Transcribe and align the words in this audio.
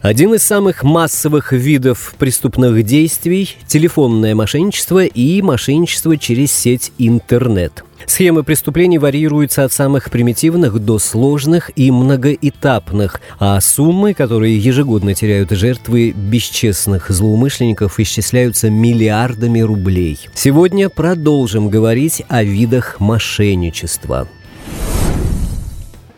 Один 0.00 0.32
из 0.32 0.44
самых 0.44 0.84
массовых 0.84 1.52
видов 1.52 2.14
преступных 2.18 2.84
действий– 2.84 3.56
телефонное 3.66 4.32
мошенничество 4.36 5.04
и 5.04 5.42
мошенничество 5.42 6.16
через 6.16 6.52
сеть 6.52 6.92
интернет. 6.98 7.84
Схемы 8.06 8.44
преступлений 8.44 8.98
варьируются 8.98 9.64
от 9.64 9.72
самых 9.72 10.12
примитивных 10.12 10.78
до 10.78 11.00
сложных 11.00 11.72
и 11.74 11.90
многоэтапных, 11.90 13.20
а 13.40 13.60
суммы, 13.60 14.14
которые 14.14 14.56
ежегодно 14.56 15.14
теряют 15.14 15.50
жертвы 15.50 16.12
бесчестных 16.12 17.10
злоумышленников, 17.10 17.98
исчисляются 17.98 18.70
миллиардами 18.70 19.58
рублей. 19.58 20.20
Сегодня 20.32 20.90
продолжим 20.90 21.70
говорить 21.70 22.22
о 22.28 22.44
видах 22.44 23.00
мошенничества. 23.00 24.28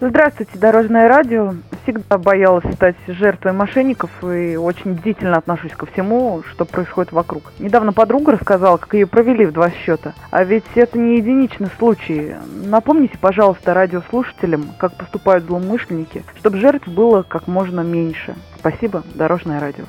Здравствуйте, 0.02 0.58
Дорожное 0.58 1.08
радио. 1.08 1.54
Всегда 1.82 2.18
боялась 2.18 2.64
стать 2.74 2.96
жертвой 3.06 3.52
мошенников 3.52 4.10
и 4.22 4.56
очень 4.56 4.92
бдительно 4.94 5.36
отношусь 5.38 5.72
ко 5.72 5.86
всему, 5.86 6.42
что 6.50 6.64
происходит 6.64 7.12
вокруг. 7.12 7.52
Недавно 7.58 7.92
подруга 7.92 8.32
рассказала, 8.32 8.76
как 8.76 8.94
ее 8.94 9.06
провели 9.06 9.46
в 9.46 9.52
два 9.52 9.70
счета. 9.70 10.14
А 10.30 10.44
ведь 10.44 10.64
это 10.74 10.98
не 10.98 11.16
единичный 11.16 11.68
случай. 11.78 12.34
Напомните, 12.64 13.18
пожалуйста, 13.18 13.74
радиослушателям, 13.74 14.70
как 14.78 14.94
поступают 14.94 15.44
злоумышленники, 15.44 16.24
чтобы 16.38 16.58
жертв 16.58 16.88
было 16.88 17.22
как 17.22 17.46
можно 17.46 17.80
меньше. 17.80 18.34
Спасибо, 18.58 19.02
Дорожное 19.14 19.60
радио. 19.60 19.84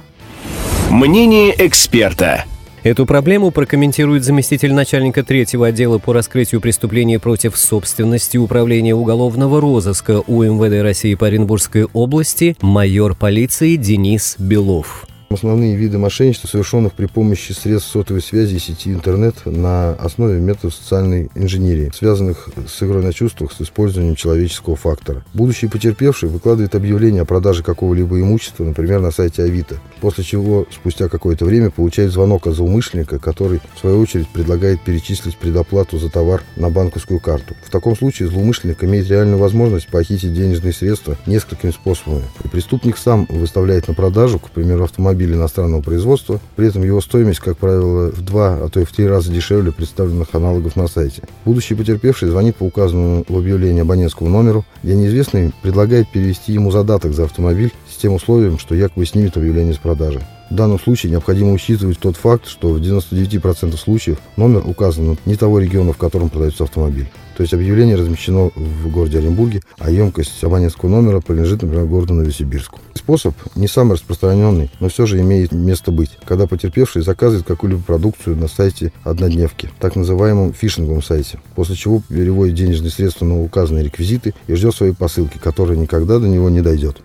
Мнение 0.90 1.54
эксперта. 1.66 2.46
Эту 2.84 3.06
проблему 3.06 3.52
прокомментирует 3.52 4.24
заместитель 4.24 4.74
начальника 4.74 5.24
третьего 5.24 5.68
отдела 5.68 6.00
по 6.00 6.14
раскрытию 6.14 6.62
преступлений 6.62 7.20
против 7.20 7.56
собственности 7.56 8.38
Управления 8.38 8.96
уголовного 8.96 9.62
розыска 9.62 10.22
УМВД 10.22 10.82
России 10.82 11.14
по 11.14 11.28
Оренбургской 11.28 11.86
области 11.94 12.58
майор 12.60 13.16
полиции 13.16 13.76
Денис 13.76 14.36
Белов. 14.40 15.06
Основные 15.34 15.76
виды 15.76 15.98
мошенничества, 15.98 16.48
совершенных 16.48 16.94
при 16.94 17.06
помощи 17.06 17.54
средств 17.54 17.92
сотовой 17.92 18.22
связи 18.22 18.56
и 18.56 18.60
сети 18.60 18.92
интернет 18.92 19.36
на 19.46 19.94
основе 19.94 20.40
методов 20.40 20.76
социальной 20.76 21.32
инженерии, 21.36 21.92
связанных 21.96 22.50
с 22.68 22.84
игрой 22.84 23.02
на 23.02 23.14
чувствах 23.14 23.54
с 23.54 23.62
использованием 23.62 24.16
человеческого 24.16 24.76
фактора. 24.76 25.24
Будущий 25.34 25.68
потерпевший 25.68 26.30
выкладывает 26.30 26.76
объявление 26.76 27.22
о 27.22 27.26
продаже 27.26 27.64
какого-либо 27.64 28.20
имущества, 28.20 28.66
например, 28.66 29.00
на 29.00 29.12
сайте 29.12 29.44
Авито, 29.44 29.78
после 30.02 30.24
чего 30.24 30.66
спустя 30.70 31.08
какое-то 31.08 31.46
время 31.46 31.70
получает 31.70 32.12
звонок 32.12 32.48
от 32.48 32.56
злоумышленника, 32.56 33.18
который, 33.18 33.62
в 33.76 33.80
свою 33.80 34.00
очередь, 34.00 34.28
предлагает 34.28 34.82
перечислить 34.82 35.38
предоплату 35.38 35.98
за 35.98 36.10
товар 36.10 36.44
на 36.58 36.70
банковскую 36.70 37.20
карту. 37.20 37.56
В 37.66 37.70
таком 37.70 37.96
случае 37.96 38.28
злоумышленник 38.28 38.84
имеет 38.84 39.08
реальную 39.10 39.38
возможность 39.38 39.88
похитить 39.88 40.34
денежные 40.34 40.74
средства 40.74 41.18
несколькими 41.26 41.72
способами. 41.72 42.24
И 42.44 42.48
преступник 42.48 42.98
сам 42.98 43.26
выставляет 43.30 43.88
на 43.88 43.94
продажу, 43.94 44.38
к 44.38 44.50
примеру, 44.50 44.84
автомобиль 44.84 45.21
автомобиль 45.22 45.36
иностранного 45.36 45.82
производства. 45.82 46.40
При 46.56 46.68
этом 46.68 46.84
его 46.84 47.02
стоимость, 47.02 47.40
как 47.40 47.58
правило, 47.58 48.12
в 48.12 48.22
два, 48.22 48.56
а 48.56 48.70
то 48.70 48.80
и 48.80 48.86
в 48.86 48.92
три 48.92 49.08
раза 49.08 49.32
дешевле 49.32 49.72
представленных 49.72 50.34
аналогов 50.34 50.76
на 50.76 50.88
сайте. 50.88 51.24
Будущий 51.46 51.76
потерпевший 51.76 52.30
звонит 52.30 52.56
по 52.56 52.64
указанному 52.64 53.26
в 53.28 53.38
объявлении 53.38 53.82
абонентскому 53.82 54.30
номеру, 54.30 54.66
где 54.84 54.96
неизвестный 54.96 55.52
предлагает 55.62 56.12
перевести 56.12 56.54
ему 56.54 56.72
задаток 56.72 57.14
за 57.14 57.26
автомобиль 57.26 57.72
с 57.90 57.98
тем 57.98 58.14
условием, 58.14 58.58
что 58.58 58.76
якобы 58.76 59.06
снимет 59.06 59.38
объявление 59.38 59.74
с 59.74 59.78
продажи. 59.78 60.22
В 60.52 60.56
данном 60.56 60.82
случае 60.82 61.14
необходимо 61.14 61.54
учитывать 61.54 61.98
тот 61.98 62.18
факт, 62.18 62.46
что 62.46 62.74
в 62.74 62.82
99% 62.82 63.78
случаев 63.78 64.18
номер 64.36 64.68
указан 64.68 65.18
не 65.26 65.38
того 65.38 65.60
региона, 65.60 65.94
в 65.94 65.98
котором 65.98 66.28
продается 66.28 66.66
автомобиль. 66.66 67.08
То 67.38 67.44
есть 67.44 67.54
объявление 67.54 67.96
размещено 67.96 68.52
в 68.54 68.92
городе 68.92 69.20
Оренбурге, 69.20 69.62
а 69.80 69.90
емкость 69.90 70.44
абонентского 70.44 70.90
номера 70.90 71.22
принадлежит, 71.22 71.62
например, 71.62 71.86
городу 71.86 72.16
Новосибирску. 72.16 72.80
Способ 72.96 73.34
не 73.56 73.70
самый 73.70 73.94
распространенный, 73.94 74.70
но 74.82 74.90
все 74.90 75.06
же 75.06 75.22
имеет 75.22 75.54
место 75.54 75.94
быть, 75.94 76.12
когда 76.26 76.48
потерпевший 76.48 77.02
заказывает 77.02 77.48
какую-либо 77.48 77.82
продукцию 77.82 78.36
на 78.36 78.50
сайте 78.50 78.92
однодневки, 79.04 79.70
так 79.80 79.96
называемом 79.96 80.52
фишинговом 80.52 81.02
сайте, 81.02 81.40
после 81.56 81.78
чего 81.78 82.02
переводит 82.10 82.56
денежные 82.56 82.92
средства 82.92 83.24
на 83.24 83.42
указанные 83.42 83.86
реквизиты 83.86 84.34
и 84.48 84.54
ждет 84.56 84.76
своей 84.76 84.94
посылки, 84.94 85.38
которая 85.38 85.78
никогда 85.78 86.20
до 86.20 86.28
него 86.28 86.50
не 86.50 86.60
дойдет. 86.60 86.98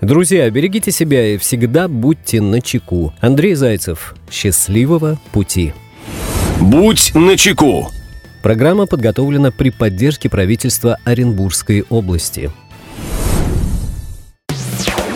Друзья, 0.00 0.48
берегите 0.50 0.90
себя 0.90 1.34
и 1.34 1.36
всегда 1.36 1.86
будьте 1.86 2.40
на 2.40 2.62
чеку. 2.62 3.12
Андрей 3.20 3.54
Зайцев. 3.54 4.14
Счастливого 4.30 5.18
пути. 5.30 5.74
Будь 6.58 7.14
на 7.14 7.36
чеку. 7.36 7.90
Программа 8.42 8.86
подготовлена 8.86 9.50
при 9.50 9.68
поддержке 9.68 10.30
правительства 10.30 10.96
Оренбургской 11.04 11.84
области. 11.90 12.50